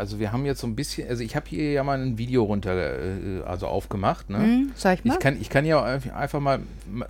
[0.00, 2.44] Also wir haben jetzt so ein bisschen, also ich habe hier ja mal ein Video
[2.44, 4.30] runter, äh, also aufgemacht.
[4.30, 4.38] Ne?
[4.38, 5.12] Hm, sag ich mal.
[5.12, 6.60] Ich kann, ich kann ja einfach mal,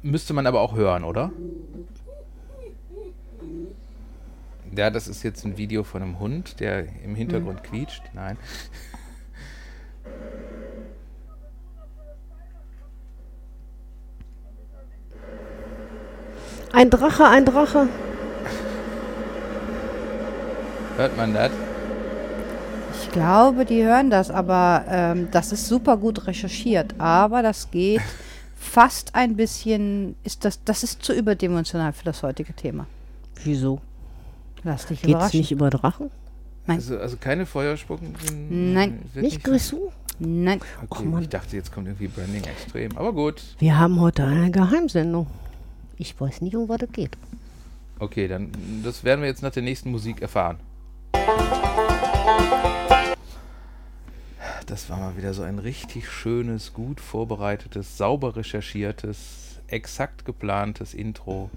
[0.03, 1.31] müsste man aber auch hören, oder?
[4.77, 8.03] Ja, das ist jetzt ein Video von einem Hund, der im Hintergrund quietscht.
[8.13, 8.37] Nein.
[16.73, 17.87] Ein Drache, ein Drache.
[20.97, 21.53] Hört man das?
[23.11, 26.95] Ich glaube, die hören das, aber ähm, das ist super gut recherchiert.
[26.99, 28.03] Aber das geht
[28.55, 32.87] fast ein bisschen, ist das, das ist zu überdimensional für das heutige Thema.
[33.43, 33.81] Wieso?
[34.63, 35.41] Lass dich Geht's überraschen.
[35.41, 36.09] nicht über Drachen?
[36.69, 36.77] Nein.
[36.77, 38.15] Also, also keine Feuerspucken?
[38.49, 39.01] Nein.
[39.15, 39.43] Nicht sein?
[39.43, 39.91] Grisou?
[40.21, 40.61] Nein.
[40.89, 41.23] Okay, Mann.
[41.23, 42.97] ich dachte, jetzt kommt irgendwie Branding extrem.
[42.97, 43.43] Aber gut.
[43.59, 45.27] Wir haben heute eine Geheimsendung.
[45.97, 47.19] Ich weiß nicht, um was es geht.
[47.99, 48.53] Okay, dann
[48.85, 50.59] das werden wir jetzt nach der nächsten Musik erfahren.
[54.71, 61.51] Das war mal wieder so ein richtig schönes, gut vorbereitetes, sauber recherchiertes, exakt geplantes Intro.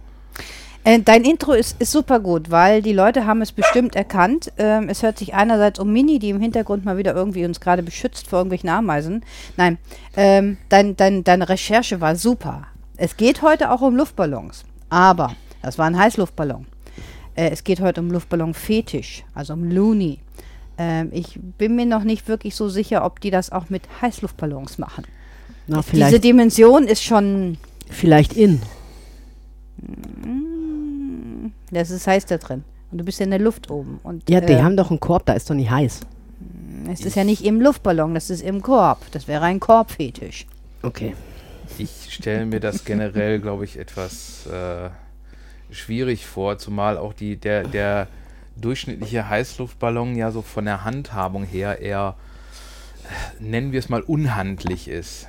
[0.83, 4.51] Äh, dein Intro ist, ist super gut, weil die Leute haben es bestimmt erkannt.
[4.57, 7.83] Ähm, es hört sich einerseits um Mini, die im Hintergrund mal wieder irgendwie uns gerade
[7.83, 9.23] beschützt vor irgendwelchen Ameisen.
[9.57, 9.77] Nein,
[10.17, 12.65] ähm, dein, dein, deine Recherche war super.
[12.97, 16.65] Es geht heute auch um Luftballons, aber das war ein Heißluftballon.
[17.35, 20.22] Äh, es geht heute um Luftballon-Fetisch, also um Looney.
[20.83, 24.77] Ähm, ich bin mir noch nicht wirklich so sicher, ob die das auch mit Heißluftballons
[24.77, 25.05] machen.
[25.67, 27.57] Na, Diese Dimension ist schon,
[27.89, 28.61] vielleicht in.
[31.71, 32.63] das ist heiß da drin.
[32.91, 33.99] Und du bist ja in der Luft oben.
[34.03, 36.01] Und, Ja, die äh, haben doch einen Korb, da ist doch nicht heiß.
[36.91, 38.99] Es ist ja nicht im Luftballon, das ist im Korb.
[39.11, 40.45] Das wäre ein Korbfetisch.
[40.81, 41.15] Okay.
[41.77, 44.89] Ich stelle mir das generell, glaube ich, etwas äh,
[45.71, 48.07] schwierig vor, zumal auch die, der, der
[48.55, 52.15] durchschnittliche Heißluftballon ja so von der Handhabung her eher,
[53.03, 55.27] äh, nennen wir es mal, unhandlich ist.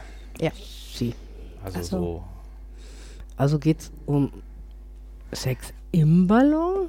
[0.95, 1.15] Sie.
[1.65, 1.99] Also Ach so.
[1.99, 2.25] so.
[3.37, 4.33] Also geht's um
[5.33, 6.89] Sex im Ballon?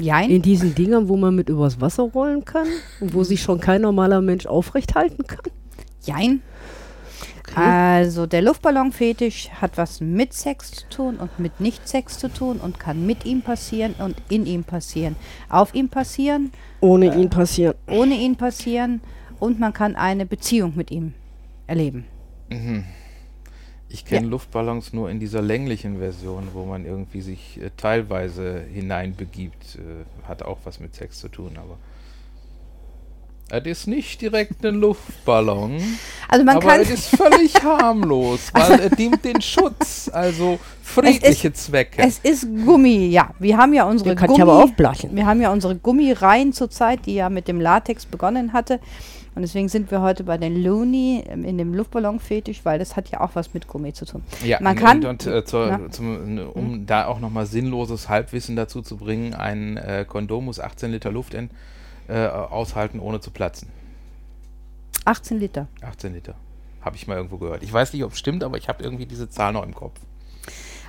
[0.00, 0.30] Jein?
[0.30, 2.66] In diesen Dingern, wo man mit übers Wasser rollen kann?
[3.00, 5.52] Und wo sich schon kein normaler Mensch aufrecht halten kann?
[6.02, 6.42] Jein.
[7.54, 12.78] Also der Luftballonfetisch hat was mit Sex zu tun und mit Nicht-Sex zu tun und
[12.78, 15.16] kann mit ihm passieren und in ihm passieren.
[15.48, 17.74] Auf ihm passieren, Ohne ihn passieren.
[17.88, 19.00] ohne ihn passieren
[19.38, 21.14] und man kann eine Beziehung mit ihm
[21.66, 22.06] erleben.
[22.48, 22.84] Mhm.
[23.88, 29.76] Ich kenne Luftballons nur in dieser länglichen Version, wo man irgendwie sich äh, teilweise hineinbegibt.
[29.76, 31.76] Äh, hat auch was mit Sex zu tun, aber.
[33.54, 35.76] Es ist nicht direkt ein Luftballon,
[36.26, 41.52] Also man aber kann es ist völlig harmlos, weil es dient den Schutz, also friedliche
[41.52, 42.00] Zwecke.
[42.00, 43.34] es ist Gummi, ja.
[43.38, 45.14] Wir haben ja unsere kann Gummi, ich aber aufblachen.
[45.14, 48.80] Wir haben ja unsere Gummireihen zurzeit, die ja mit dem Latex begonnen hatte.
[49.34, 53.10] Und deswegen sind wir heute bei den Looney ähm, in dem Luftballonfetisch, weil das hat
[53.10, 54.22] ja auch was mit Gummi zu tun.
[54.42, 58.56] Ja, Man und, kann- und, und äh, zur, zum, um da auch nochmal sinnloses Halbwissen
[58.56, 61.50] dazu zu bringen, ein äh, Kondom muss 18 Liter Luft in,
[62.08, 63.68] äh, aushalten, ohne zu platzen.
[65.04, 65.66] 18 Liter.
[65.80, 66.34] 18 Liter.
[66.80, 67.62] Habe ich mal irgendwo gehört.
[67.62, 69.98] Ich weiß nicht, ob es stimmt, aber ich habe irgendwie diese Zahl noch im Kopf.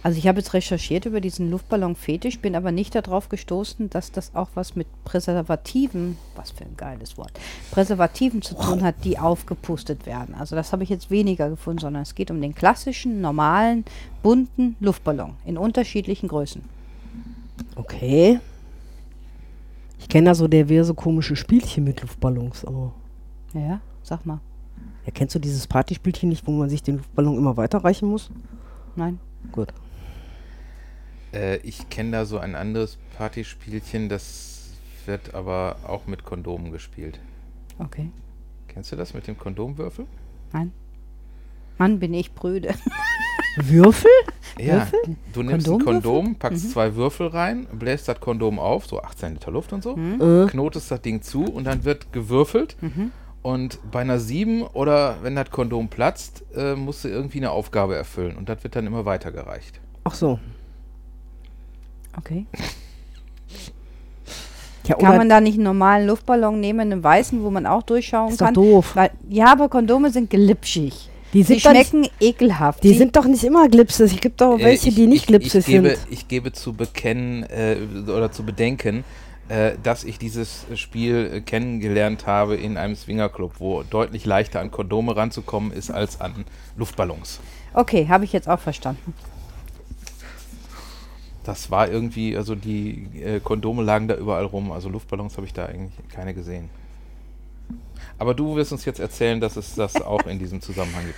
[0.04, 4.36] Also ich habe jetzt recherchiert über diesen Luftballon-Fetisch, bin aber nicht darauf gestoßen, dass das
[4.36, 7.32] auch was mit Präservativen, was für ein geiles Wort,
[7.72, 10.36] Präservativen zu tun hat, die aufgepustet werden.
[10.36, 13.86] Also das habe ich jetzt weniger gefunden, sondern es geht um den klassischen, normalen,
[14.22, 16.64] bunten Luftballon in unterschiedlichen Größen.
[17.78, 18.42] Okay.
[20.04, 22.94] Ich kenne da so diverse komische Spielchen mit Luftballons, aber.
[23.54, 24.42] Ja, sag mal.
[25.06, 28.30] Ja, kennst du dieses Partyspielchen nicht, wo man sich den Luftballon immer weiterreichen muss?
[28.98, 29.22] Nein.
[29.54, 29.74] Gut.
[31.34, 34.72] Äh, ich kenne da so ein anderes Partyspielchen, das
[35.06, 37.22] wird aber auch mit Kondomen gespielt.
[37.80, 38.12] Okay.
[38.68, 40.06] Kennst du das mit dem Kondomwürfel?
[40.52, 40.74] Nein.
[41.78, 42.76] Mann, bin ich brüde.
[43.56, 44.10] Würfel?
[44.60, 45.00] Ja, Würfel?
[45.34, 45.96] du nimmst Kondomwürfel?
[45.96, 49.84] ein Kondom, packst zwei Würfel rein, bläst das Kondom auf, so 18 Liter Luft und
[49.84, 52.76] so, Äh, knotest das Ding zu und dann wird gewürfelt.
[53.42, 57.96] Und bei einer 7 oder wenn das Kondom platzt, äh, musst du irgendwie eine Aufgabe
[57.96, 59.80] erfüllen und das wird dann immer weitergereicht.
[60.06, 60.40] ach so.
[62.18, 62.46] Okay.
[64.86, 68.32] Ja, Kann man da nicht einen normalen Luftballon nehmen, einen weißen, wo man auch durchschauen
[68.32, 68.54] ist doch kann?
[68.54, 68.98] doof.
[68.98, 71.10] Weil, ja, aber Kondome sind glitschig.
[71.34, 72.84] Die sind, doch nicht, schmecken ekelhaft.
[72.84, 74.14] die Sie- sind doch nicht immer glipsig.
[74.14, 76.08] Es gibt doch Äh, welche, ich- die nicht ich, glipsig ich gebe, sind.
[76.12, 77.78] Ich gebe zu bekennen äh,
[78.08, 79.04] oder zu bedenken,
[79.50, 84.70] äh, dass ich dieses Spiel äh, kennengelernt habe in einem Swingerclub, wo deutlich leichter an
[84.72, 86.46] Kondome ranzukommen ist als an
[86.78, 87.40] Luftballons.
[87.74, 89.14] Okay, habe ich jetzt auch verstanden.
[91.44, 94.72] das war irgendwie, also die äh, Kondome lagen da überall rum.
[94.72, 96.70] Also Luftballons habe ich da eigentlich keine gesehen.
[98.20, 101.18] Aber du wirst uns jetzt erzählen, dass es das auch in diesem Zusammenhang gibt.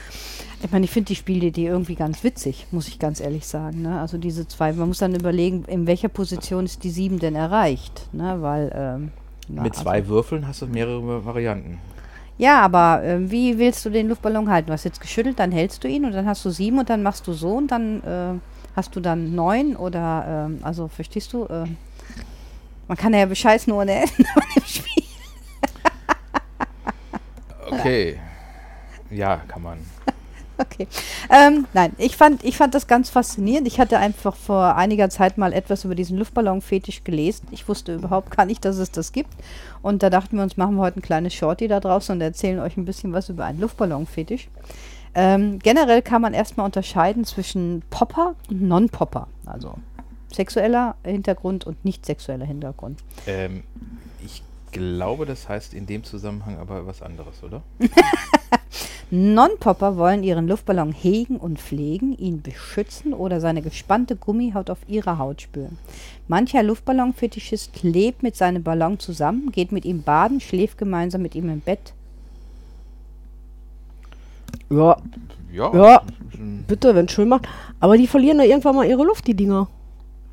[0.63, 3.81] Ich meine, ich finde die Spielidee irgendwie ganz witzig, muss ich ganz ehrlich sagen.
[3.83, 3.99] Ne?
[3.99, 8.07] Also diese zwei, man muss dann überlegen, in welcher Position ist die sieben denn erreicht.
[8.13, 8.37] Ne?
[8.39, 9.11] Weil, ähm,
[9.47, 11.77] na, Mit zwei also, Würfeln hast du mehrere Varianten.
[12.37, 14.67] Ja, aber äh, wie willst du den Luftballon halten?
[14.67, 17.03] Du hast jetzt geschüttelt, dann hältst du ihn und dann hast du sieben und dann
[17.03, 18.39] machst du so und dann äh,
[18.75, 21.45] hast du dann neun oder, ähm, also verstehst du?
[21.45, 21.65] Äh,
[22.87, 24.13] man kann ja bescheißen ohne Ende
[24.55, 25.04] im Spiel.
[27.65, 28.19] Okay.
[29.09, 29.77] Ja, kann man.
[30.57, 30.87] Okay.
[31.29, 33.67] Ähm, nein, ich fand, ich fand das ganz faszinierend.
[33.67, 37.47] Ich hatte einfach vor einiger Zeit mal etwas über diesen Luftballon-Fetisch gelesen.
[37.51, 39.33] Ich wusste überhaupt gar nicht, dass es das gibt.
[39.81, 42.59] Und da dachten wir uns, machen wir heute ein kleines Shorty da draußen und erzählen
[42.59, 44.47] euch ein bisschen was über einen Luftballon-Fetisch.
[45.13, 49.27] Ähm, generell kann man erstmal unterscheiden zwischen Popper und Non-Popper.
[49.45, 49.75] Also
[50.31, 53.01] sexueller Hintergrund und nicht sexueller Hintergrund.
[53.27, 53.63] Ähm,
[54.23, 54.43] ich
[54.75, 57.63] glaube, das heißt in dem Zusammenhang aber was anderes, oder?
[59.11, 65.17] Non-Popper wollen ihren Luftballon hegen und pflegen, ihn beschützen oder seine gespannte Gummihaut auf ihrer
[65.17, 65.77] Haut spüren.
[66.27, 71.49] Mancher Luftballon-Fetischist lebt mit seinem Ballon zusammen, geht mit ihm baden, schläft gemeinsam mit ihm
[71.49, 71.93] im Bett.
[74.69, 74.97] Ja,
[75.53, 75.73] Ja.
[75.73, 76.01] Ja.
[76.67, 77.47] bitte, wenn schön macht.
[77.79, 79.67] Aber die verlieren da irgendwann mal ihre Luft, die Dinger.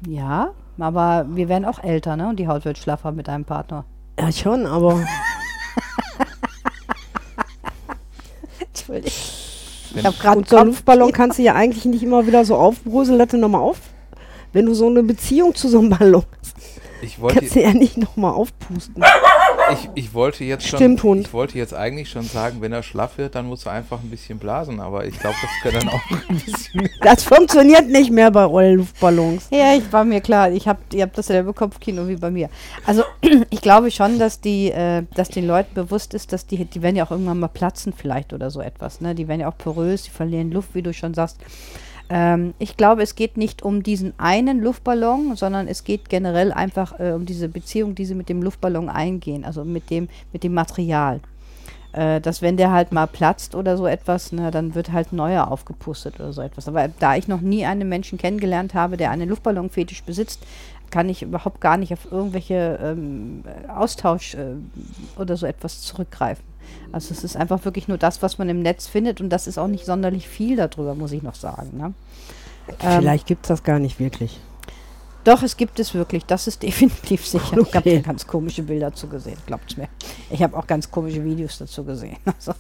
[0.09, 2.29] Ja, aber wir werden auch älter, ne?
[2.29, 3.85] Und die Haut wird schlaffer mit einem Partner.
[4.19, 5.01] Ja, schon, aber
[8.61, 9.13] Entschuldigung.
[9.95, 12.57] Ich habe gerade und so einen Luftballon kannst du ja eigentlich nicht immer wieder so
[12.57, 13.79] aufbröseln, lass den nochmal auf.
[14.53, 16.57] Wenn du so eine Beziehung zu so einem Ballon hast,
[17.03, 19.03] Ich wollte, kannst du ja nicht nochmal aufpusten.
[19.73, 21.27] ich, ich wollte jetzt schon, Stimmt, Hund.
[21.27, 24.11] ich wollte jetzt eigentlich schon sagen, wenn er schlaff wird, dann muss er einfach ein
[24.11, 26.89] bisschen blasen, aber ich glaube, das kann dann auch ein bisschen.
[27.03, 29.49] Das funktioniert nicht mehr bei euren Luftballons.
[29.51, 30.51] Ja, ich war mir klar.
[30.53, 32.49] Ich hab, ihr habt dasselbe Kopfkino wie bei mir.
[32.87, 33.03] Also
[33.51, 36.97] ich glaube schon, dass die, äh, dass den Leuten bewusst ist, dass die, die werden
[36.97, 39.01] ja auch irgendwann mal platzen vielleicht oder so etwas.
[39.01, 39.15] Ne?
[39.15, 41.39] Die werden ja auch porös, die verlieren Luft, wie du schon sagst.
[42.15, 47.01] Ähm, ich glaube, es geht nicht um diesen einen Luftballon, sondern es geht generell einfach
[47.01, 50.53] äh, um diese Beziehung, die sie mit dem Luftballon eingehen, also mit dem, mit dem
[50.53, 51.21] Material.
[51.93, 55.51] Äh, dass wenn der halt mal platzt oder so etwas, ne, dann wird halt neuer
[55.51, 56.69] aufgepustet oder so etwas.
[56.69, 60.43] Aber da ich noch nie einen Menschen kennengelernt habe, der einen Luftballonfetisch besitzt,
[60.91, 63.43] kann ich überhaupt gar nicht auf irgendwelche ähm,
[63.75, 64.57] Austausch äh,
[65.19, 66.45] oder so etwas zurückgreifen.
[66.93, 69.59] Also es ist einfach wirklich nur das, was man im Netz findet und das ist
[69.59, 71.77] auch nicht sonderlich viel darüber, muss ich noch sagen.
[71.77, 71.95] Ne?
[72.81, 74.39] Ähm, Vielleicht gibt es das gar nicht wirklich.
[75.25, 76.25] Doch, es gibt es wirklich.
[76.27, 77.57] Das ist definitiv sicher.
[77.59, 78.01] Ich habe Okay.
[78.01, 79.89] ganz komische Bilder dazu gesehen, glaubt's mir.
[80.31, 82.17] Ich habe auch ganz komische Videos dazu gesehen.
[82.27, 82.53] Also,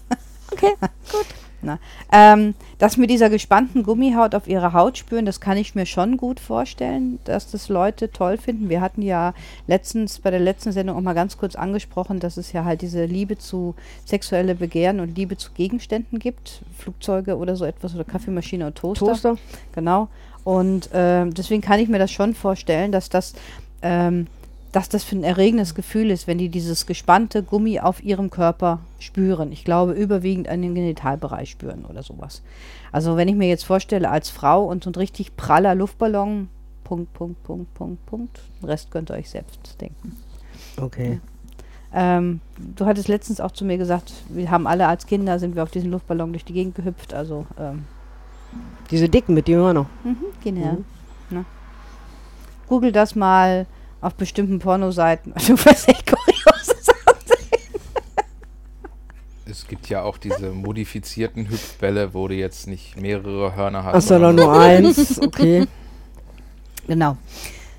[0.52, 0.74] Okay,
[1.10, 1.26] gut.
[1.62, 1.78] Na,
[2.10, 6.16] ähm, das mit dieser gespannten Gummihaut auf ihrer Haut spüren, das kann ich mir schon
[6.16, 8.68] gut vorstellen, dass das Leute toll finden.
[8.68, 9.32] Wir hatten ja
[9.68, 13.04] letztens bei der letzten Sendung auch mal ganz kurz angesprochen, dass es ja halt diese
[13.04, 18.66] Liebe zu sexuelle Begehren und Liebe zu Gegenständen gibt, Flugzeuge oder so etwas oder Kaffeemaschine
[18.66, 19.06] und Toaster.
[19.06, 19.36] Toaster.
[19.72, 20.08] Genau.
[20.44, 23.34] Und ähm, deswegen kann ich mir das schon vorstellen, dass das,
[23.82, 24.26] ähm,
[24.72, 28.80] dass das für ein erregendes Gefühl ist, wenn die dieses gespannte Gummi auf ihrem Körper
[28.98, 29.52] spüren.
[29.52, 32.42] Ich glaube, überwiegend an den Genitalbereich spüren oder sowas.
[32.90, 36.48] Also wenn ich mir jetzt vorstelle, als Frau und so ein richtig praller Luftballon,
[36.84, 38.40] Punkt, Punkt, Punkt, Punkt, Punkt.
[38.60, 40.16] Den Rest könnt ihr euch selbst denken.
[40.80, 41.20] Okay.
[41.94, 42.40] Ähm,
[42.76, 45.70] du hattest letztens auch zu mir gesagt, wir haben alle als Kinder, sind wir auf
[45.70, 47.12] diesen Luftballon durch die Gegend gehüpft.
[47.12, 47.84] Also, ähm,
[48.90, 49.86] Diese dicken mit die immer noch.
[50.04, 50.72] Mhm, genau.
[50.72, 50.84] Mhm.
[51.30, 51.44] Ne?
[52.68, 53.66] Google das mal
[54.02, 55.32] auf bestimmten Pornoseiten.
[55.46, 57.80] Du wirst echt kuriose Sachen sehen.
[59.46, 63.94] Es gibt ja auch diese modifizierten Hüpfbälle, wo du jetzt nicht mehrere Hörner hast.
[63.94, 65.18] Ach, sondern nur eins.
[65.20, 65.66] Okay.
[66.88, 67.16] Genau.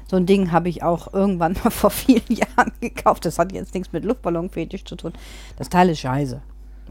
[0.09, 3.25] So ein Ding habe ich auch irgendwann mal vor vielen Jahren gekauft.
[3.25, 5.11] Das hat jetzt nichts mit Luftballonfetisch zu tun.
[5.57, 6.41] Das Teil ist scheiße.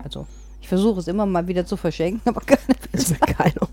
[0.05, 0.27] Also,
[0.61, 2.77] ich versuche es immer mal wieder zu verschenken, aber keine
[3.35, 3.69] keiner.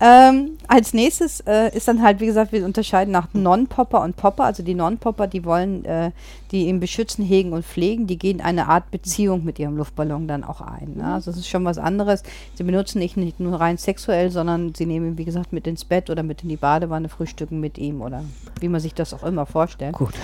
[0.00, 4.44] Ähm, als nächstes äh, ist dann halt, wie gesagt, wir unterscheiden nach Non-Popper und Popper.
[4.44, 6.10] Also die Non-Popper, die wollen äh,
[6.54, 8.06] die ihn beschützen, hegen und pflegen.
[8.06, 10.94] Die gehen eine Art Beziehung mit ihrem Luftballon dann auch ein.
[10.96, 11.14] Ne?
[11.14, 12.22] Also das ist schon was anderes.
[12.54, 15.84] Sie benutzen ihn nicht nur rein sexuell, sondern sie nehmen ihn, wie gesagt, mit ins
[15.84, 18.22] Bett oder mit in die Badewanne, frühstücken mit ihm oder
[18.60, 19.94] wie man sich das auch immer vorstellt.
[19.94, 20.14] Gut.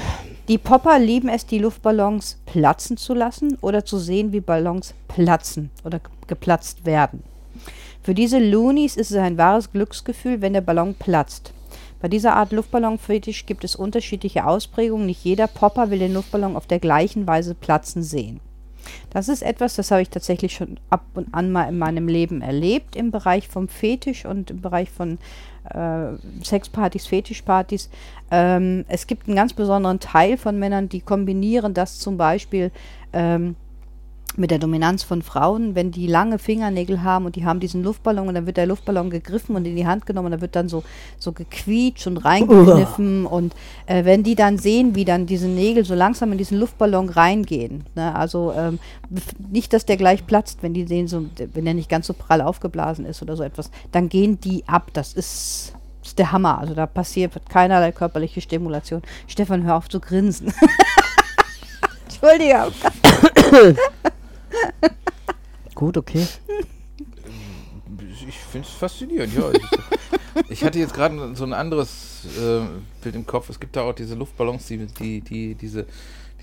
[0.47, 5.71] Die Popper lieben es, die Luftballons platzen zu lassen oder zu sehen, wie Ballons platzen
[5.85, 7.25] oder geplatzt werden.
[8.03, 11.53] Für diese Loonies ist es ein wahres Glücksgefühl, wenn der Ballon platzt.
[12.01, 15.07] Bei dieser Art Luftballonfetisch gibt es unterschiedliche Ausprägungen.
[15.07, 18.41] Nicht jeder Popper will den Luftballon auf der gleichen Weise platzen sehen.
[19.11, 22.41] Das ist etwas, das habe ich tatsächlich schon ab und an mal in meinem Leben
[22.41, 25.19] erlebt, im Bereich vom Fetisch und im Bereich von
[25.69, 27.91] äh, Sexpartys, Fetischpartys.
[28.31, 32.71] Ähm, es gibt einen ganz besonderen Teil von Männern, die kombinieren das zum Beispiel
[33.13, 33.57] ähm,
[34.37, 38.29] mit der Dominanz von Frauen, wenn die lange Fingernägel haben und die haben diesen Luftballon
[38.29, 40.69] und dann wird der Luftballon gegriffen und in die Hand genommen und dann wird dann
[40.69, 40.83] so,
[41.19, 43.55] so gequietscht und reingekniffen und
[43.87, 47.85] äh, wenn die dann sehen, wie dann diese Nägel so langsam in diesen Luftballon reingehen,
[47.95, 48.79] ne, also ähm,
[49.51, 52.41] nicht, dass der gleich platzt, wenn die sehen, so, wenn der nicht ganz so prall
[52.41, 56.75] aufgeblasen ist oder so etwas, dann gehen die ab, das ist, ist der Hammer, also
[56.75, 59.03] da passiert keinerlei körperliche Stimulation.
[59.27, 60.53] Stefan, hör auf zu grinsen.
[62.23, 62.73] Entschuldigung.
[65.75, 66.27] Gut, okay.
[68.29, 69.51] Ich finde es faszinierend, ja.
[70.49, 72.61] Ich, hatte jetzt gerade so ein anderes äh,
[73.03, 73.49] Bild im Kopf.
[73.51, 75.87] Es gibt da auch diese Luftballons, die, die, die diese,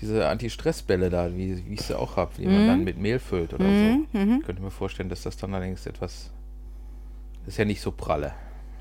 [0.00, 3.54] diese Anti-Stress-Bälle da, wie, wie ich sie auch habe, die man dann mit Mehl füllt
[3.54, 4.18] oder Mhm, so.
[4.40, 6.30] Ich könnte mir vorstellen, dass das dann allerdings etwas.
[7.44, 8.32] Das ist ja nicht so pralle.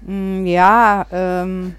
[0.01, 1.75] Mm, Ja, ähm.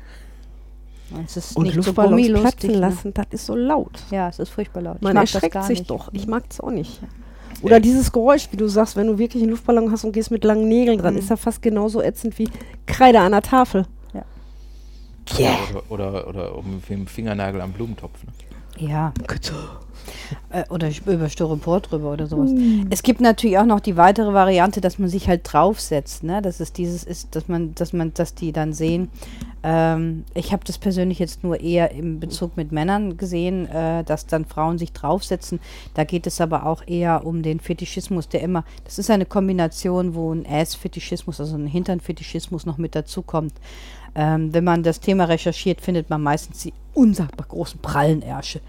[1.25, 2.77] Es ist Und nicht so platzen Ne?
[2.79, 4.03] lassen, das ist so laut.
[4.11, 5.01] Ja, es ist furchtbar laut.
[5.03, 5.91] Man erschreckt sich nicht.
[5.91, 6.11] doch.
[6.13, 7.01] Ich mag es auch nicht.
[7.63, 10.45] Oder dieses Geräusch, wie du sagst, wenn du wirklich einen Luftballon hast und gehst mit
[10.45, 11.21] langen Nägeln dran, Mhm.
[11.21, 12.49] ist ja fast genauso ätzend wie
[12.87, 13.87] Kreide an der Tafel.
[14.15, 15.59] Ja.
[15.91, 18.15] Oder, oder, oder um mit dem Fingernagel am Blumentopf.
[18.25, 18.89] Ne?
[18.89, 19.13] Ja.
[20.51, 22.51] Äh, oder über Styropor drüber oder sowas.
[22.89, 26.41] Es gibt natürlich auch noch die weitere Variante, dass man sich halt draufsetzt, ne?
[26.41, 29.11] Dass es dieses ist, dass man, dass man, dass die dann sehen.
[29.63, 34.27] Ähm, ich habe das persönlich jetzt nur eher im Bezug mit Männern gesehen, äh, dass
[34.27, 35.61] dann Frauen sich draufsetzen.
[35.95, 40.15] Da geht es aber auch eher um den Fetischismus, der immer, das ist eine Kombination,
[40.15, 43.53] wo ein Ass-Fetischismus, also ein Hintern-Fetischismus noch mit dazukommt.
[44.15, 48.61] Ähm, wenn man das Thema recherchiert, findet man meistens die unsagbar großen prallen Ärsche,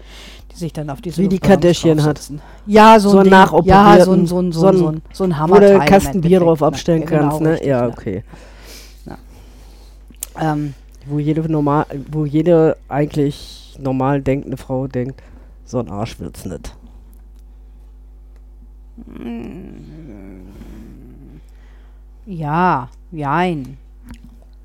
[0.52, 2.20] die sich dann auf diese Wie die Kardashian hat.
[2.66, 3.30] Ja, so, So ein Ding.
[3.32, 5.80] nachoperierten, Ja, so ein, so ein, so ein, so ein, so ein Wo du im
[5.80, 6.66] einen Kasten Bier drauf ne?
[6.66, 7.50] abstellen Genau, kannst, ne?
[7.52, 8.22] richtig, Ja, okay.
[10.38, 10.74] Ähm,
[11.06, 15.22] Wo jede normal, wo jede eigentlich normal denkende Frau denkt,
[15.64, 16.76] so ein Arsch wird's nicht.
[22.26, 23.78] ja, jein.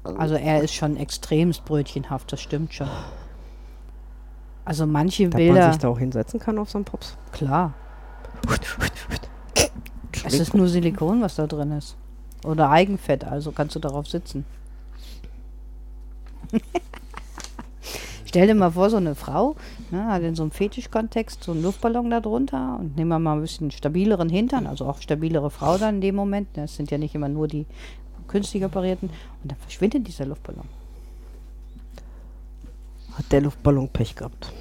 [0.03, 2.89] Also er ist schon extremst brötchenhaft, das stimmt schon.
[4.63, 7.17] Also manche Dass man Bilder, sich da auch hinsetzen kann auf so einen Pops.
[7.31, 7.74] klar.
[10.25, 11.95] Es ist nur Silikon, was da drin ist.
[12.43, 14.45] Oder Eigenfett, also kannst du darauf sitzen.
[18.25, 19.55] Stell dir mal vor, so eine Frau
[19.91, 23.35] ne, hat in so einem Fetischkontext so einen Luftballon da drunter und nehmen wir mal
[23.35, 26.55] ein bisschen stabileren Hintern, also auch stabilere Frau dann in dem Moment.
[26.57, 27.65] ne, Das sind ja nicht immer nur die
[28.27, 29.09] künstlich operierten.
[29.41, 30.65] Und dann verschwindet dieser Luftballon.
[33.13, 34.51] Hat der Luftballon Pech gehabt.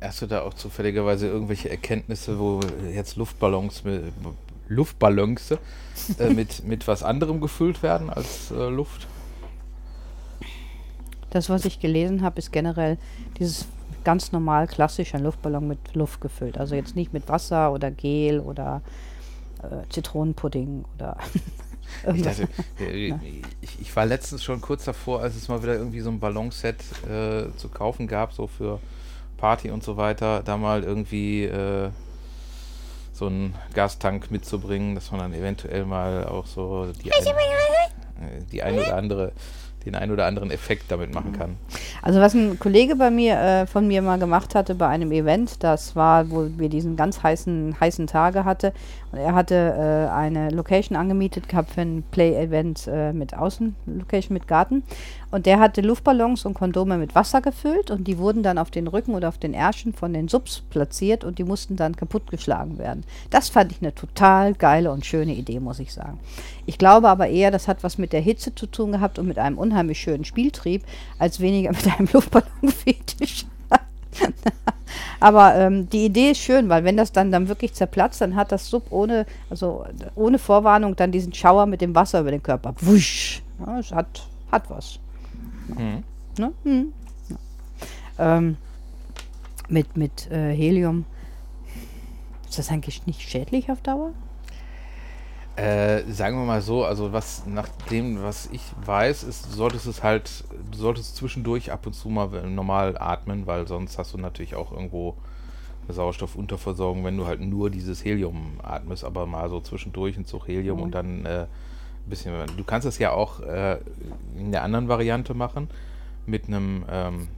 [0.00, 2.60] Hast du da auch zufälligerweise irgendwelche Erkenntnisse, wo
[2.94, 4.04] jetzt Luftballons mit,
[4.68, 5.52] Luftballons
[6.18, 9.08] äh, mit, mit was anderem gefüllt werden als äh, Luft?
[11.30, 12.98] Das, was ich gelesen habe, ist generell
[13.38, 13.66] dieses
[14.04, 16.58] ganz normal klassisch ein Luftballon mit Luft gefüllt.
[16.58, 18.80] Also jetzt nicht mit Wasser oder Gel oder
[19.62, 21.16] äh, Zitronenpudding oder
[22.14, 22.48] Ich, dachte,
[22.80, 23.14] äh,
[23.60, 26.76] ich, ich war letztens schon kurz davor, als es mal wieder irgendwie so ein Ballonset
[27.08, 28.78] äh, zu kaufen gab, so für
[29.36, 31.90] Party und so weiter, da mal irgendwie äh,
[33.12, 37.77] so einen Gastank mitzubringen, dass man dann eventuell mal auch so die, ein, äh,
[38.52, 39.32] die ein oder andere,
[39.84, 41.56] den ein oder anderen Effekt damit machen kann.
[42.02, 45.62] Also was ein Kollege bei mir äh, von mir mal gemacht hatte bei einem Event,
[45.62, 48.72] das war, wo wir diesen ganz heißen heißen Tage hatte
[49.12, 54.48] und er hatte äh, eine Location angemietet gehabt für ein Play-Event äh, mit Außenlocation mit
[54.48, 54.82] Garten
[55.30, 58.86] und der hatte Luftballons und Kondome mit Wasser gefüllt und die wurden dann auf den
[58.86, 63.04] Rücken oder auf den Ärschen von den Subs platziert und die mussten dann kaputtgeschlagen werden.
[63.30, 66.18] Das fand ich eine total geile und schöne Idee, muss ich sagen.
[66.66, 69.38] Ich glaube aber eher, das hat was mit der Hitze zu tun gehabt und mit
[69.38, 70.82] einem unheimlich schönen Spieltrieb,
[71.18, 73.46] als weniger mit einem Luftballonfetisch.
[75.20, 78.52] aber ähm, die Idee ist schön, weil wenn das dann, dann wirklich zerplatzt, dann hat
[78.52, 82.74] das Sub ohne, also ohne Vorwarnung dann diesen Schauer mit dem Wasser über den Körper.
[82.80, 83.42] Wusch.
[83.64, 84.98] Ja, es hat, hat was.
[85.68, 86.02] Mhm.
[86.38, 86.52] Ne?
[86.64, 86.92] Hm.
[87.28, 88.36] Ja.
[88.36, 88.56] Ähm,
[89.68, 91.04] mit mit äh, Helium.
[92.48, 94.12] Ist das eigentlich nicht schädlich auf Dauer?
[95.58, 99.86] Äh, sagen wir mal so, also was nach dem, was ich weiß, ist, du solltest
[99.86, 104.18] es halt, du solltest zwischendurch ab und zu mal normal atmen, weil sonst hast du
[104.18, 105.16] natürlich auch irgendwo
[105.84, 110.46] eine Sauerstoffunterversorgung, wenn du halt nur dieses Helium atmest, aber mal so zwischendurch ein Zug
[110.46, 110.82] Helium Mhm.
[110.84, 111.48] und dann äh, ein
[112.06, 112.32] bisschen.
[112.56, 113.78] Du kannst es ja auch äh,
[114.36, 115.68] in der anderen Variante machen,
[116.26, 117.28] mit einem ähm,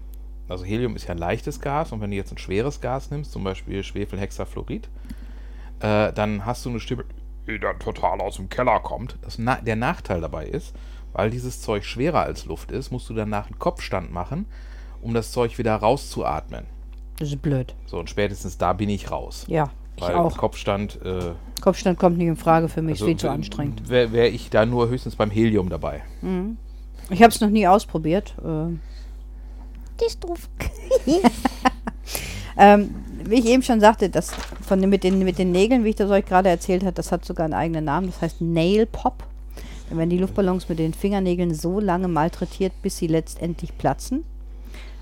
[0.49, 3.33] also Helium ist ja ein leichtes Gas und wenn du jetzt ein schweres Gas nimmst,
[3.33, 4.89] zum Beispiel Schwefelhexafluorid,
[5.79, 6.81] äh, dann hast du eine
[7.59, 9.17] Dann total aus dem Keller kommt.
[9.23, 10.75] Das na der Nachteil dabei ist,
[11.13, 14.47] weil dieses Zeug schwerer als Luft ist, musst du danach einen Kopfstand machen,
[15.03, 16.67] um das Zeug wieder rauszuatmen.
[17.19, 17.75] Das ist blöd.
[17.87, 19.45] So, und spätestens da bin ich raus.
[19.49, 20.37] Ja, ich Weil auch.
[20.39, 23.89] Kopfstand, äh, Kopfstand kommt nicht in Frage für mich, also ist viel zu anstrengend.
[23.89, 26.03] Wäre wär ich da nur höchstens beim Helium dabei.
[27.11, 28.35] Ich habe es noch nie ausprobiert.
[28.39, 28.77] Äh,
[30.01, 30.49] Die ist doof.
[32.57, 34.33] ähm, wie ich eben schon sagte, das
[34.71, 37.25] von mit, den, mit den Nägeln, wie ich das euch gerade erzählt habe, das hat
[37.25, 38.07] sogar einen eigenen Namen.
[38.07, 39.25] Das heißt Nail Pop.
[39.89, 44.23] Dann werden die Luftballons mit den Fingernägeln so lange malträtiert, bis sie letztendlich platzen.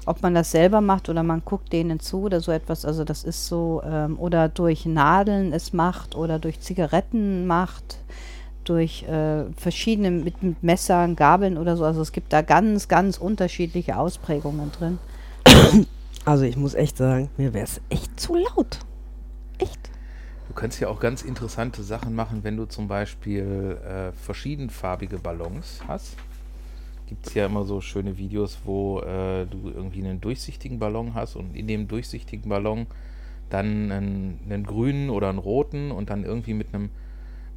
[0.07, 3.25] Ob man das selber macht oder man guckt denen zu oder so etwas, also das
[3.25, 7.99] ist so, ähm, oder durch Nadeln es macht oder durch Zigaretten macht,
[8.65, 11.85] durch äh, verschiedene mit, mit Messern, Gabeln oder so.
[11.85, 14.99] Also es gibt da ganz, ganz unterschiedliche Ausprägungen drin.
[16.25, 18.81] Also ich muss echt sagen, mir wäre es echt zu laut.
[19.59, 19.91] Echt.
[20.49, 25.81] Du kannst ja auch ganz interessante Sachen machen, wenn du zum Beispiel äh, verschiedenfarbige Ballons
[25.87, 26.17] hast.
[27.07, 31.37] Gibt es ja immer so schöne Videos, wo äh, du irgendwie einen durchsichtigen Ballon hast
[31.37, 32.87] und in dem durchsichtigen Ballon
[33.51, 36.91] dann einen, einen grünen oder einen roten und dann irgendwie mit einem,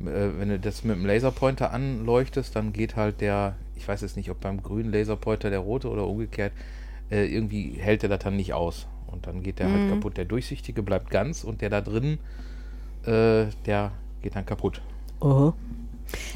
[0.01, 4.17] äh, wenn du das mit einem Laserpointer anleuchtest, dann geht halt der, ich weiß jetzt
[4.17, 6.53] nicht, ob beim grünen Laserpointer der rote oder umgekehrt,
[7.10, 8.88] äh, irgendwie hält der das dann nicht aus.
[9.12, 10.18] Und dann geht der halt kaputt.
[10.18, 12.18] Der durchsichtige bleibt ganz und der da drin,
[13.06, 13.91] äh, der
[14.22, 14.82] geht dann kaputt.
[15.20, 15.53] Aha.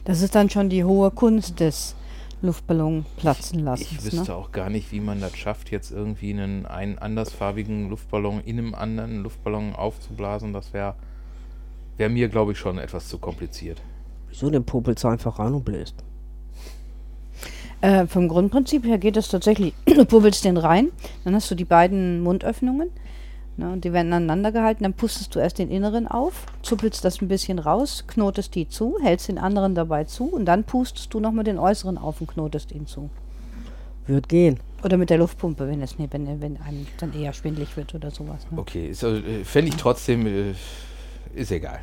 [0.06, 1.96] Das ist dann schon die hohe Kunst des
[2.42, 3.88] Luftballon platzen lassen.
[3.90, 4.36] Ich wüsste Ne?
[4.36, 8.76] auch gar nicht, wie man das schafft, jetzt irgendwie einen, einen andersfarbigen Luftballon in einem
[8.76, 10.54] anderen Luftballon aufzublasen.
[10.54, 10.96] Das wäre
[11.98, 13.82] wär mir, glaube ich, schon etwas zu kompliziert.
[14.30, 16.04] Wieso den popelst du einfach ran und bläst?
[17.82, 20.92] Äh, vom Grundprinzip her geht es tatsächlich, du pubbelst den rein,
[21.24, 22.90] dann hast du die beiden Mundöffnungen,
[23.58, 27.22] ne, und die werden aneinander gehalten, dann pustest du erst den inneren auf, zuppelst das
[27.22, 31.20] ein bisschen raus, knotest die zu, hältst den anderen dabei zu und dann pustest du
[31.20, 33.10] nochmal den äußeren auf und knotest ihn zu.
[34.08, 34.60] Wird gehen.
[34.84, 38.12] Oder mit der Luftpumpe, wenn es nee, wenn, wenn einem dann eher schwindlig wird oder
[38.12, 38.46] sowas.
[38.52, 38.60] Ne?
[38.60, 40.54] Okay, ist, äh, fände ich trotzdem, äh,
[41.36, 41.80] ist egal.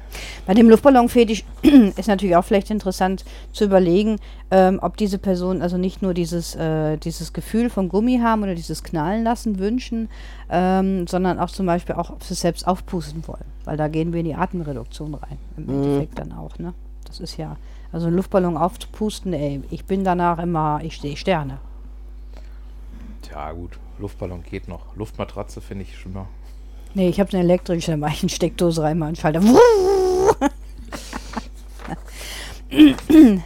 [0.46, 1.44] Bei dem Luftballonfetisch
[1.96, 4.18] ist natürlich auch vielleicht interessant zu überlegen,
[4.50, 8.54] ähm, ob diese Personen also nicht nur dieses, äh, dieses Gefühl vom Gummi haben oder
[8.54, 10.08] dieses Knallen lassen wünschen,
[10.50, 13.44] ähm, sondern auch zum Beispiel auch, ob sie selbst aufpusten wollen.
[13.64, 16.58] Weil da gehen wir in die Atemreduktion rein, im Endeffekt dann auch.
[16.58, 16.74] Ne?
[17.06, 17.56] Das ist ja,
[17.92, 21.58] also einen Luftballon aufzupusten, ey, ich bin danach immer, ich stehe Sterne.
[23.20, 24.96] Tja, gut, Luftballon geht noch.
[24.96, 26.26] Luftmatratze finde ich schlimmer.
[26.94, 29.40] Nee, ich habe eine elektrische, da mache ich eine Steckdose rein, mal einen Schalter.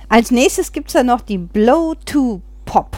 [0.09, 2.96] Als nächstes gibt es dann noch die Blow-to-Pop.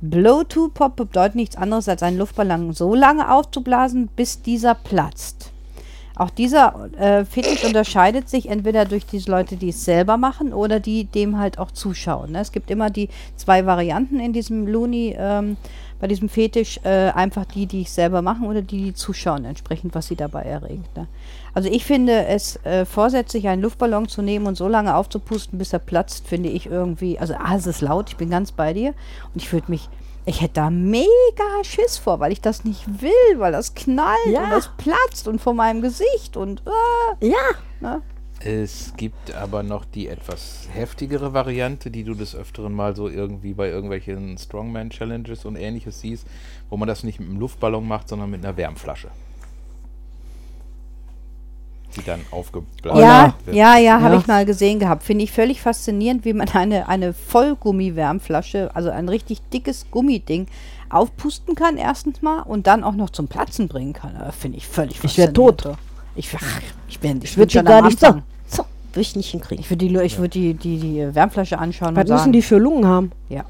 [0.00, 5.52] Blow-to-Pop bedeutet nichts anderes, als einen Luftballon so lange aufzublasen, bis dieser platzt.
[6.16, 10.78] Auch dieser äh, Fetisch unterscheidet sich entweder durch diese Leute, die es selber machen oder
[10.78, 12.32] die dem halt auch zuschauen.
[12.32, 12.40] Ne?
[12.40, 15.56] Es gibt immer die zwei Varianten in diesem Looney, ähm,
[16.00, 19.94] bei diesem Fetisch, äh, einfach die, die es selber machen oder die, die zuschauen, entsprechend,
[19.94, 20.96] was sie dabei erregt.
[20.96, 21.06] Ne?
[21.54, 25.72] Also ich finde es äh, vorsätzlich, einen Luftballon zu nehmen und so lange aufzupusten, bis
[25.72, 28.94] er platzt, finde ich irgendwie, also ah, es ist laut, ich bin ganz bei dir
[29.34, 29.88] und ich würde mich,
[30.26, 31.06] ich hätte da mega
[31.62, 34.44] Schiss vor, weil ich das nicht will, weil das knallt Ja.
[34.44, 36.62] und das platzt und vor meinem Gesicht und
[37.20, 37.36] äh, Ja.
[37.80, 38.02] ne?
[38.42, 43.52] Es gibt aber noch die etwas heftigere Variante, die du des Öfteren mal so irgendwie
[43.52, 46.26] bei irgendwelchen Strongman-Challenges und ähnliches siehst,
[46.70, 49.08] wo man das nicht mit einem Luftballon macht, sondern mit einer Wärmflasche.
[51.96, 53.56] Die dann aufgeblasen Ja, wird.
[53.56, 54.20] ja, ja, habe Ja.
[54.20, 55.02] ich mal gesehen gehabt.
[55.02, 60.46] Finde ich völlig faszinierend, wie man eine, eine Vollgummi-Wärmflasche, also ein richtig dickes Gummiding,
[60.88, 64.16] aufpusten kann, erstens mal, und dann auch noch zum Platzen bringen kann.
[64.16, 65.60] Äh, Finde ich völlig Ich wär faszinierend.
[65.60, 65.76] tot.
[66.14, 68.22] Ich, ach, ich bin, ich Ich würde schon gar nicht so.
[68.92, 69.62] Würde ich nicht hinkriegen.
[69.62, 72.42] Ich würde die, ich würd die, die, die Wärmflasche anschauen Was und sagen, müssen die
[72.42, 73.12] für Lungen haben?
[73.28, 73.44] ja,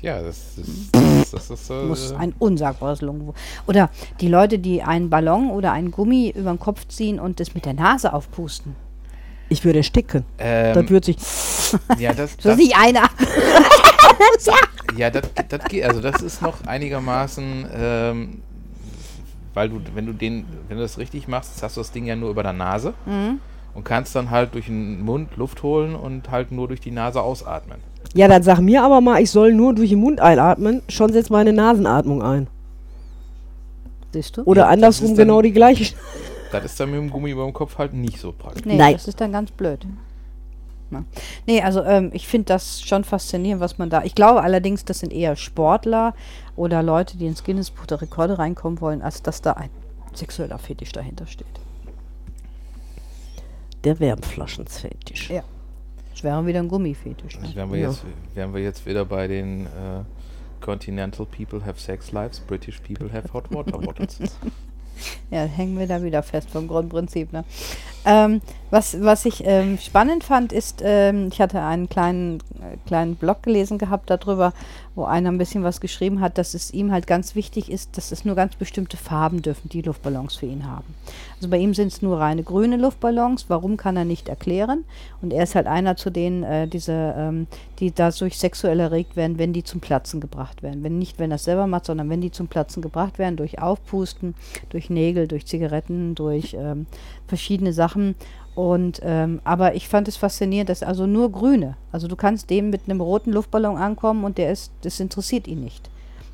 [0.00, 3.34] Ja, das ist, das, das ist äh, muss ein unsagbares Lungenwurm.
[3.66, 7.54] Oder die Leute, die einen Ballon oder einen Gummi über den Kopf ziehen und das
[7.54, 8.76] mit der Nase aufpusten.
[9.50, 10.24] Ich würde ersticken.
[10.38, 11.16] ähm, das würde sich.
[11.98, 13.08] ja, das, Das das, ist nicht einer.
[14.96, 18.42] ja, das, das geht, also das ist noch einigermaßen, ähm,
[19.54, 22.16] weil du, wenn du den, wenn du das richtig machst, hast du das Ding ja
[22.16, 23.40] nur über der Nase Mhm.
[23.78, 27.22] Und kannst dann halt durch den Mund Luft holen und halt nur durch die Nase
[27.22, 27.78] ausatmen.
[28.12, 30.82] Ja, dann sag mir aber mal, ich soll nur durch den Mund einatmen.
[30.88, 32.48] Schon setzt meine Nasenatmung ein.
[34.12, 34.42] Siehst du?
[34.42, 35.94] Oder Ja, andersrum ist dann- genau die gleiche.
[36.50, 38.64] Das ist dann mit dem Gummi über dem Kopf halt nicht so praktisch.
[38.64, 38.94] Nee, Nein.
[38.94, 39.86] das ist dann ganz blöd.
[40.90, 41.04] Na.
[41.46, 44.02] Nee, also ähm, ich finde das schon faszinierend, was man da.
[44.04, 46.14] Ich glaube allerdings, das sind eher Sportler
[46.56, 49.68] oder Leute, die ins Guinness-Buch der Rekorde reinkommen wollen, als dass da ein
[50.14, 51.46] sexueller Fetisch dahinter steht.
[53.84, 55.30] Der Wärmflaschenfetisch.
[55.30, 55.42] Ja.
[56.12, 57.36] Das wäre wieder ein Gummifetisch.
[57.36, 57.42] Ne?
[57.44, 57.88] Also wären, wir Ja.
[57.90, 60.02] jetzt, wären wir jetzt wieder bei den äh,
[60.60, 64.18] Continental people have sex lives, British people have hot water bottles.
[65.30, 67.32] Ja, hängen wir da wieder fest vom Grundprinzip.
[67.32, 67.44] Ne?
[68.04, 73.14] Ähm, was, was ich ähm, spannend fand, ist, ähm, ich hatte einen kleinen, äh, kleinen
[73.14, 74.52] Blog gelesen gehabt darüber,
[74.96, 78.10] wo einer ein bisschen was geschrieben hat, dass es ihm halt ganz wichtig ist, dass
[78.10, 80.94] es nur ganz bestimmte Farben dürfen, die Luftballons für ihn haben.
[81.38, 83.44] Also bei ihm sind es nur reine grüne Luftballons.
[83.48, 84.84] Warum kann er nicht erklären?
[85.22, 87.46] Und er ist halt einer zu denen, äh, diese, ähm,
[87.78, 90.82] die dadurch sexuell erregt werden, wenn die zum Platzen gebracht werden.
[90.82, 93.60] Wenn nicht, wenn er es selber macht, sondern wenn die zum Platzen gebracht werden, durch
[93.60, 94.34] Aufpusten,
[94.70, 96.86] durch Nägel, durch Zigaretten, durch ähm,
[97.28, 98.16] verschiedene Sachen.
[98.56, 101.76] Und ähm, aber ich fand es faszinierend, dass also nur grüne.
[101.92, 105.60] Also du kannst dem mit einem roten Luftballon ankommen und der ist, das interessiert ihn
[105.62, 105.88] nicht.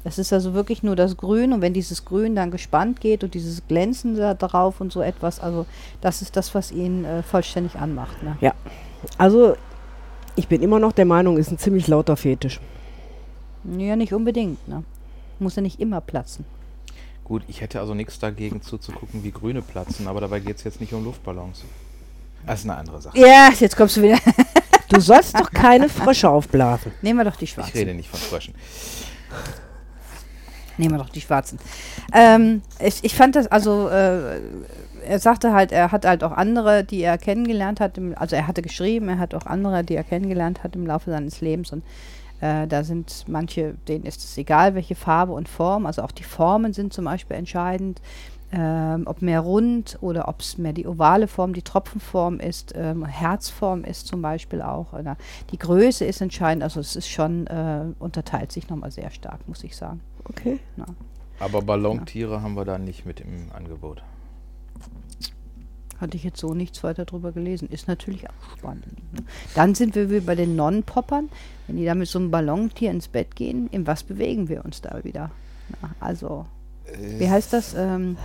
[0.04, 3.32] Das ist also wirklich nur das Grün und wenn dieses Grün dann gespannt geht und
[3.32, 5.64] dieses Glänzen da drauf und so etwas, also
[6.02, 8.22] das ist das, was ihn äh, vollständig anmacht.
[8.22, 8.36] Ne?
[9.16, 9.56] Also,
[10.36, 12.60] ich bin immer noch der Meinung, ist ein ziemlich lauter Fetisch.
[13.78, 14.68] Ja, nicht unbedingt.
[14.68, 14.84] Ne?
[15.38, 16.44] Muss ja nicht immer platzen.
[17.24, 20.80] Gut, ich hätte also nichts dagegen zuzugucken, wie Grüne platzen, aber dabei geht es jetzt
[20.82, 21.64] nicht um Luftballons.
[22.46, 23.18] Das ist eine andere Sache.
[23.18, 24.18] Ja, jetzt kommst du wieder.
[24.90, 26.92] Du sollst doch keine Frösche aufblasen.
[27.00, 27.72] Nehmen wir doch die Ich schwarzen.
[27.78, 28.54] rede nicht von Fröschen.
[30.76, 31.58] Nehmen wir doch die schwarzen.
[32.12, 34.40] Ähm, ich, ich fand das, also äh,
[35.06, 37.98] er sagte halt, er hat halt auch andere, die er kennengelernt hat.
[37.98, 41.10] Im, also er hatte geschrieben, er hat auch andere, die er kennengelernt hat im Laufe
[41.10, 41.72] seines Lebens.
[41.72, 41.84] Und
[42.40, 45.86] äh, da sind manche, denen ist es egal, welche Farbe und Form.
[45.86, 48.00] Also auch die Formen sind zum Beispiel entscheidend.
[48.56, 53.04] Ähm, ob mehr rund oder ob es mehr die ovale Form, die Tropfenform ist, ähm,
[53.04, 54.92] Herzform ist zum Beispiel auch.
[54.92, 55.16] Oder
[55.50, 56.62] die Größe ist entscheidend.
[56.62, 60.00] Also es ist schon, äh, unterteilt sich nochmal sehr stark, muss ich sagen.
[60.24, 60.58] Okay.
[61.38, 64.02] Aber Ballontiere haben wir da nicht mit im Angebot.
[66.00, 67.68] Hatte ich jetzt so nichts weiter drüber gelesen.
[67.68, 68.86] Ist natürlich auch spannend.
[69.12, 69.24] Ne?
[69.54, 71.28] Dann sind wir wieder bei den Nonnenpoppern.
[71.66, 74.80] Wenn die da mit so einem Ballontier ins Bett gehen, in was bewegen wir uns
[74.80, 75.30] da wieder?
[75.80, 76.46] Na, also,
[76.98, 77.74] wie heißt das?
[77.74, 78.16] Ähm,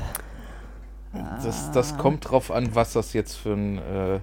[1.44, 4.20] Das, das kommt drauf an, was das jetzt für ein, äh,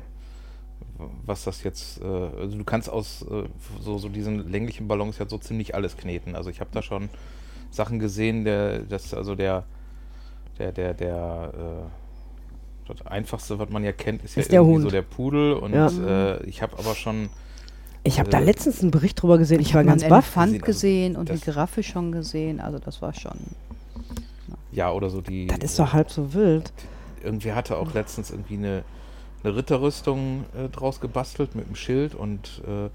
[1.25, 3.49] was das jetzt, äh, also du kannst aus äh,
[3.81, 6.37] so, so diesen länglichen Ballons ja so ziemlich alles kneten.
[6.37, 7.09] Also ich habe da schon
[7.77, 9.65] Sachen gesehen, der, das also der,
[10.59, 14.75] der, der, der, äh, das einfachste, was man ja kennt, ist ja Ist der irgendwie
[14.77, 14.85] Hund.
[14.85, 15.89] so der Pudel und Ja.
[15.89, 17.29] äh, ich habe aber schon
[18.05, 19.61] Ich habe da Äh, letztens einen Bericht drüber gesehen.
[19.61, 20.37] Ich war mal ganz einen baff.
[20.37, 22.61] Elefant gesehen, also gesehen und das- Giraffe schon gesehen.
[22.61, 23.37] Also das war schon.
[24.73, 26.73] ja oder so die Das ist doch halb so wild.
[27.25, 28.85] irgendwie hatte auch letztens irgendwie eine,
[29.43, 32.89] eine Ritterrüstung äh, draus gebastelt mit einem Schild und äh,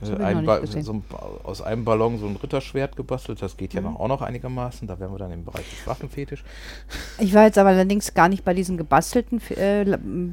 [0.00, 1.04] Noch ein so ein,
[1.44, 3.40] aus einem Ballon so ein Ritterschwert gebastelt.
[3.40, 3.92] Das geht ja Mhm.
[3.92, 4.88] noch, auch noch einigermaßen.
[4.88, 6.42] Da wären wir dann im Bereich des Waffenfetisch.
[7.20, 9.84] Ich war jetzt aber allerdings gar nicht bei diesen gebastelten äh,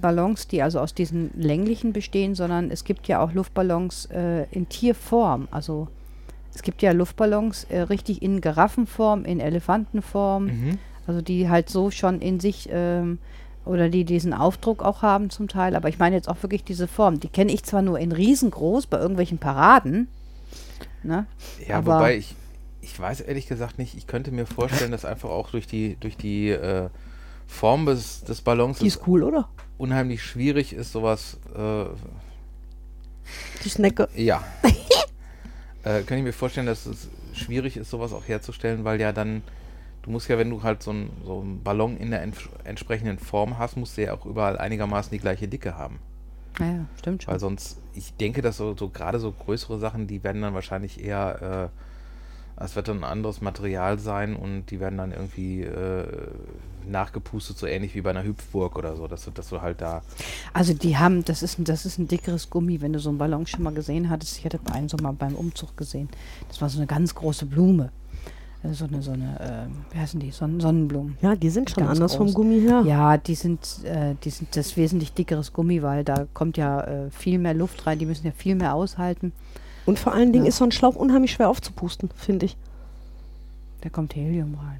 [0.01, 4.69] Ballons, die also aus diesen länglichen bestehen, sondern es gibt ja auch Luftballons äh, in
[4.69, 5.47] Tierform.
[5.51, 5.87] Also
[6.55, 10.77] es gibt ja Luftballons äh, richtig in Giraffenform, in Elefantenform, Mhm.
[11.05, 13.19] also die halt so schon in sich ähm,
[13.69, 15.75] oder die diesen Aufdruck auch haben zum Teil.
[15.75, 17.19] Aber ich meine jetzt auch wirklich diese Form.
[17.19, 20.07] Die kenne ich zwar nur in riesengroß bei irgendwelchen Paraden.
[21.03, 21.25] Ne?
[21.67, 22.35] Ja, Aber- wobei ich,
[22.81, 26.17] ich weiß ehrlich gesagt nicht, ich könnte mir vorstellen, dass einfach auch durch die, durch
[26.17, 26.89] die äh,
[27.47, 29.47] Form des, des Ballons Die ist cool, oder?
[29.77, 31.85] unheimlich schwierig ist, sowas äh,
[33.63, 34.09] Die Snecke.
[34.15, 34.43] Ja.
[35.83, 39.41] äh, kann ich mir vorstellen, dass es schwierig ist, sowas auch herzustellen, weil ja dann,
[40.03, 43.19] du musst ja, wenn du halt so einen so einen Ballon in der ents entsprechenden
[43.19, 45.99] Form hast, musst du ja auch überall einigermaßen die gleiche Dicke haben.
[46.59, 47.31] Naja, stimmt schon.
[47.31, 51.03] Weil sonst, ich denke, dass so, so gerade so größere Sachen, die werden dann wahrscheinlich
[51.03, 51.69] eher,
[52.57, 56.05] äh, es wird dann ein anderes Material sein und die werden dann irgendwie äh,
[56.85, 60.01] nachgepustet, so ähnlich wie bei einer Hüpfburg oder so, dass du, dass du halt da.
[60.53, 63.17] Also die haben, das ist, ein- das ist ein dickeres Gummi, wenn du so einen
[63.17, 64.37] Ballon schon mal gesehen hattest.
[64.39, 66.09] Ich hatte einen so mal beim Umzug gesehen.
[66.49, 67.91] Das war so eine ganz große Blume.
[68.61, 70.31] So eine, so eine, äh, wie heißen die?
[70.31, 71.17] Sonnen Sonnenblumen.
[71.21, 72.35] Ja, die sind schon Ganz anders vom groß.
[72.35, 72.83] Gummi her.
[72.85, 77.09] Ja, die sind, äh, die sind das wesentlich dickeres Gummi, weil da kommt ja äh,
[77.11, 77.99] viel mehr Luft rein.
[77.99, 79.31] Die müssen ja viel mehr aushalten.
[79.85, 80.49] Und vor allen Dingen Ja.
[80.49, 82.57] ist so ein Schlauch unheimlich schwer aufzupusten, finde ich.
[83.79, 84.79] Da kommt Helium rein.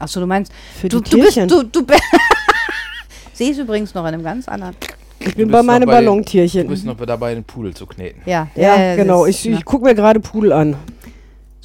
[0.00, 1.48] Achso, du meinst, Für du, die du bist, Tierchen.
[1.48, 1.94] du, du be-
[3.32, 4.74] Sie ist übrigens noch in einem ganz anderen.
[5.20, 6.62] ich bin bei den- Ballontierchen.
[6.64, 8.22] Du bist noch dabei, den Pudel zu kneten.
[8.26, 9.24] Ja, ja, das genau.
[9.24, 10.74] ist, Ich, ich gucke mir gerade Pudel an.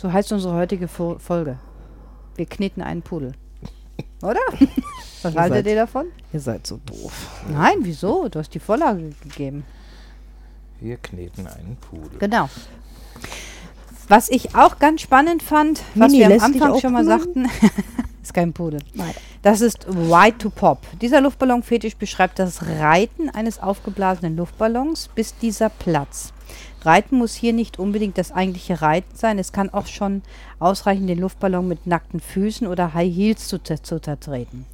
[0.06, 1.58] So heißt unsere heutige Fo Folge.
[2.36, 3.32] Wir kneten einen Pudel.
[4.22, 4.40] Oder?
[5.24, 6.06] Was Ihr haltet seid- ihr davon?
[6.32, 7.42] Ihr seid so doof.
[7.50, 8.30] Nein, wieso?
[8.30, 9.66] Du hast die Vorlage gegeben.
[10.80, 12.20] Wir kneten einen Pudel.
[12.20, 12.50] Genau.
[14.08, 17.50] Was ich auch ganz spannend fand, was Mini, wir am Anfang schon mal sagten,
[18.22, 18.82] ist kein Pudel.
[19.42, 20.82] Das ist White to Pop.
[21.02, 26.35] Dieser Luftballonfetisch beschreibt das Reiten eines aufgeblasenen Luftballons, bis dieser platzt.
[26.86, 29.40] Reiten muss hier nicht unbedingt das eigentliche Reiten sein.
[29.40, 30.22] Es kann auch schon
[30.60, 34.66] ausreichen, den Luftballon mit nackten Füßen oder High Heels zu, zu zertreten.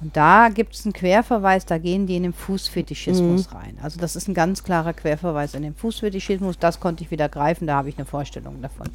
[0.00, 3.76] Und da gibt es einen Querverweis, da gehen die in den Fußfetischismus rein.
[3.82, 6.58] Also das ist ein ganz klarer Querverweis in den Fußfetischismus.
[6.58, 8.88] Das konnte ich wieder greifen, da habe ich eine Vorstellung davon.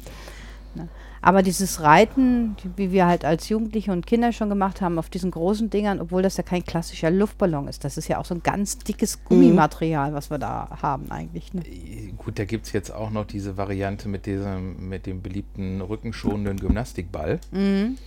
[0.74, 0.88] Ne?
[1.26, 5.32] Aber dieses Reiten, wie wir halt als Jugendliche und Kinder schon gemacht haben, auf diesen
[5.32, 8.44] großen Dingern, obwohl das ja kein klassischer Luftballon ist, das ist ja auch so ein
[8.44, 11.52] ganz dickes Gummimaterial, was wir da haben eigentlich.
[11.52, 11.62] Ne?
[11.66, 15.80] Äh, Gut, da gibt es jetzt auch noch diese Variante mit, diesem, mit dem beliebten
[15.80, 17.40] rückenschonenden Gymnastikball.
[17.50, 17.98] Mhm.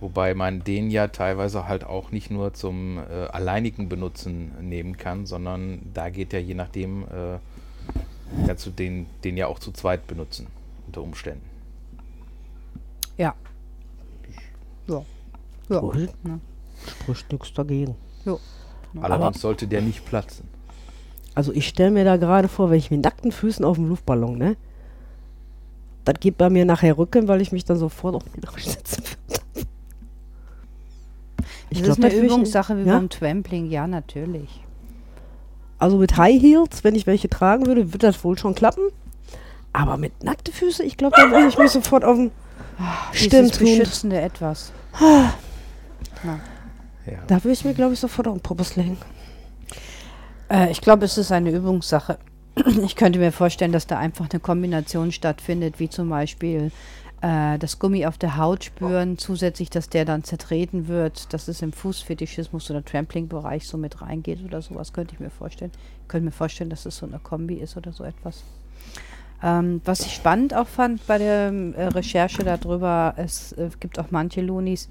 [0.00, 5.26] Wobei man den ja teilweise halt auch nicht nur zum äh, alleinigen Benutzen nehmen kann,
[5.26, 10.06] sondern da geht ja je nachdem, äh, kannst du den, den ja auch zu zweit
[10.06, 10.46] benutzen,
[10.86, 11.55] unter Umständen.
[13.16, 13.34] Ja.
[14.86, 15.02] Ja.
[15.68, 15.82] Ja.
[15.82, 16.08] Wohl.
[16.22, 16.40] Ne?
[17.02, 17.96] Spricht nichts dagegen.
[18.24, 18.36] Ja.
[19.00, 20.48] Allerdings sollte der nicht platzen.
[21.34, 24.38] Also ich stelle mir da gerade vor, wenn ich mit nackten Füßen auf dem Luftballon,
[24.38, 24.56] ne?
[26.04, 29.02] Das geht bei mir nachher Rücken, weil ich mich dann sofort auf den Arsch setze.
[31.68, 32.94] Das glaub, ist eine ich- Übungssache wie ja?
[32.94, 34.62] beim Trampling, ja, natürlich.
[35.78, 38.84] Also mit High Heels, wenn ich welche tragen würde, wird das wohl schon klappen.
[39.72, 42.30] Aber mit nackten Füßen, ich glaube, dann würde ich mich sofort auf den...
[43.12, 44.72] Stimmt, beschützende Etwas.
[47.06, 47.18] Ja.
[47.26, 48.98] Da würde ich mir, glaube ich, sofort auf den Popos legen.
[50.50, 52.18] Äh, ich glaube, es ist eine Übungssache.
[52.84, 56.70] Ich könnte mir vorstellen, dass da einfach eine Kombination stattfindet, wie zum Beispiel
[57.20, 61.62] äh, das Gummi auf der Haut spüren, zusätzlich, dass der dann zertreten wird, dass es
[61.62, 65.72] im Fußfetischismus oder Trampling-Bereich so mit reingeht oder sowas, könnte ich mir vorstellen.
[66.02, 68.42] Ich könnte mir vorstellen, dass es so eine Kombi ist oder so etwas.
[69.46, 74.10] Ähm, was ich spannend auch fand bei der äh, Recherche darüber, es äh, gibt auch
[74.10, 74.88] manche Lonis,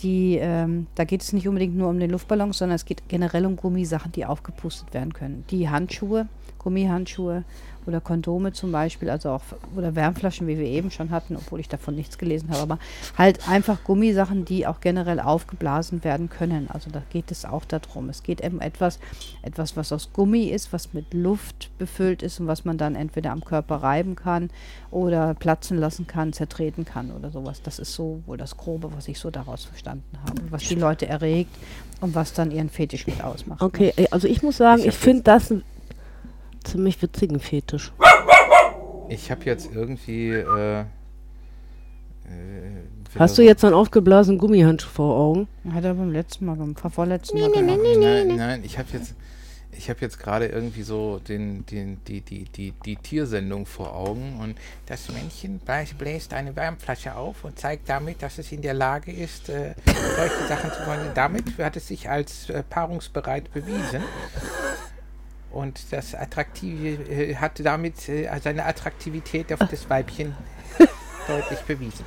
[0.00, 3.46] die, ähm, da geht es nicht unbedingt nur um den Luftballon, sondern es geht generell
[3.46, 5.44] um Gummisachen, die aufgepustet werden können.
[5.50, 7.44] Die Handschuhe, Gummihandschuhe
[7.86, 9.42] oder Kondome zum Beispiel, also auch
[9.76, 12.78] oder Wärmflaschen, wie wir eben schon hatten, obwohl ich davon nichts gelesen habe, aber
[13.16, 16.68] halt einfach Gummisachen, die auch generell aufgeblasen werden können.
[16.70, 18.08] Also da geht es auch darum.
[18.08, 18.98] Es geht eben etwas,
[19.42, 23.32] etwas, was aus Gummi ist, was mit Luft befüllt ist und was man dann entweder
[23.32, 24.50] am Körper reiben kann
[24.90, 27.62] oder platzen lassen kann, zertreten kann oder sowas.
[27.62, 31.06] Das ist so wohl das Grobe, was ich so daraus verstanden habe, was die Leute
[31.06, 31.54] erregt
[32.00, 33.60] und was dann ihren Fetisch mit ausmacht.
[33.60, 33.66] ne?
[33.66, 35.62] Okay, also ich muss sagen, Ich ich, finde das einen
[36.64, 37.92] ziemlich witzigen Fetisch.
[39.08, 40.30] Ich habe jetzt irgendwie.
[40.30, 40.84] Äh, äh,
[43.18, 45.48] Hast du jetzt einen aufgeblasenen Gummihandschuh vor Augen?
[45.72, 47.78] Hat er beim letzten Mal, beim vorletzten Mal gemacht.
[47.98, 49.14] Nein, nein, ich habe jetzt,
[49.70, 54.40] ich habe jetzt gerade irgendwie so den, den, die, die, die, die Tiersendung vor Augen
[54.40, 59.12] und das Männchen bläst- eine Wärmflasche auf und zeigt damit, dass es in der Lage
[59.12, 59.74] ist, äh,
[60.16, 61.10] solche Sachen zu machen.
[61.14, 64.02] Damit hat es sich als äh, paarungsbereit bewiesen.
[65.54, 70.34] Und das Attraktive äh, hat damit äh, seine Attraktivität auf das Weibchen
[71.28, 72.04] deutlich bewiesen.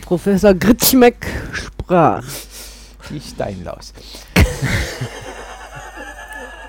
[0.00, 2.24] Professor Gritschmeck sprach.
[3.08, 3.94] Die Steinlaus.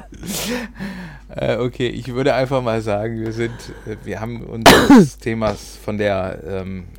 [1.36, 3.56] äh, okay, ich würde einfach mal sagen, wir sind,
[3.88, 6.90] äh, wir haben uns des Themas von der ähm,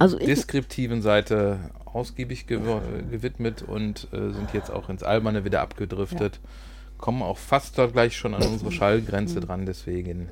[0.00, 6.40] Also deskriptiven Seite ausgiebig gew gewidmet und äh, sind jetzt auch ins Alberne wieder abgedriftet.
[6.98, 10.28] Kommen auch fast dort gleich schon an unsere Schallgrenze dran, deswegen.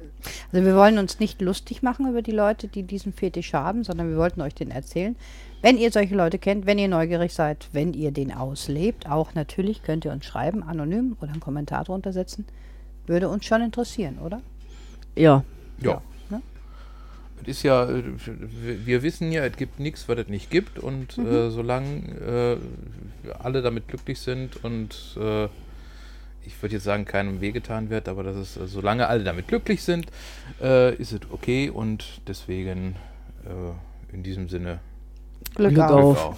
[0.52, 4.10] Also wir wollen uns nicht lustig machen über die Leute, die diesen Fetisch haben, sondern
[4.10, 5.14] wir wollten euch den erzählen.
[5.62, 9.82] Wenn ihr solche Leute kennt, wenn ihr neugierig seid, wenn ihr den auslebt, auch natürlich
[9.84, 12.44] könnt ihr uns schreiben, anonym oder einen Kommentar drunter setzen.
[13.06, 14.42] Würde uns schon interessieren, oder?
[15.14, 15.44] Ja.
[15.80, 16.02] Ja.
[16.30, 16.42] ne?
[17.42, 21.16] Es ist ja, wir- wir wissen ja, es gibt nichts, was es nicht gibt und
[21.16, 21.26] Mhm.
[21.26, 22.58] äh, solange
[23.24, 25.46] äh, alle damit glücklich sind und äh,
[26.46, 29.82] ich würde jetzt sagen, keinem wehgetan wird, aber das ist, äh, solange alle damit glücklich
[29.82, 30.06] sind,
[30.60, 32.96] äh, ist es okay und deswegen
[33.44, 34.80] äh, in diesem Sinne
[35.54, 36.26] Glück, Glück auf.
[36.26, 36.36] auf.